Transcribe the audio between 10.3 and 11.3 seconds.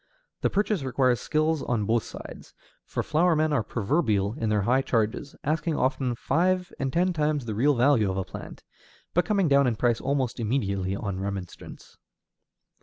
immediately on